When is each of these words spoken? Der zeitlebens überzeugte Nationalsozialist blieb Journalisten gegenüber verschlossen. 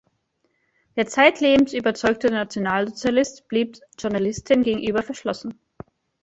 Der 0.95 1.05
zeitlebens 1.05 1.73
überzeugte 1.73 2.31
Nationalsozialist 2.31 3.47
blieb 3.47 3.77
Journalisten 3.99 4.63
gegenüber 4.63 5.03
verschlossen. 5.03 5.59